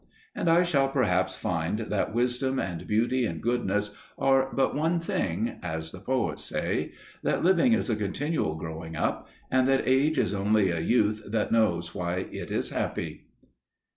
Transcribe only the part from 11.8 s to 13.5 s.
why it is happy!